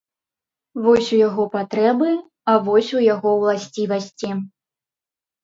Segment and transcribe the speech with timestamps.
[0.85, 2.09] Вось у яго патрэбы,
[2.55, 4.29] а вось у яго ўласцівасці.